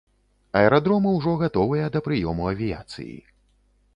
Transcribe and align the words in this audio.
Аэрадромы 0.61 1.11
ўжо 1.17 1.33
гатовыя 1.43 1.91
да 1.95 2.03
прыёму 2.09 2.49
авіяцыі. 2.53 3.15